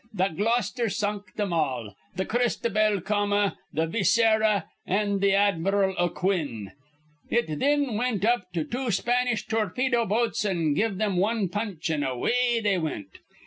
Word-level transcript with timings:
Th' 0.17 0.35
Gloucester 0.35 0.89
sunk 0.89 1.25
thim 1.35 1.53
all, 1.53 1.95
th' 2.17 2.27
Christobell 2.27 3.01
Comma, 3.01 3.59
the 3.71 3.85
Viscera, 3.85 4.65
an' 4.87 5.19
th' 5.19 5.25
Admiral 5.25 5.93
O'Quinn. 5.99 6.71
It 7.29 7.59
thin 7.59 7.97
wint 7.99 8.25
up 8.25 8.51
to 8.53 8.63
two 8.63 8.89
Spanish 8.89 9.45
torpedo 9.45 10.07
boats 10.07 10.43
an' 10.43 10.73
giv 10.73 10.97
thim 10.97 11.17
wan 11.17 11.49
punch, 11.49 11.91
an' 11.91 12.01
away 12.03 12.59
they 12.63 12.79
wint. 12.79 13.19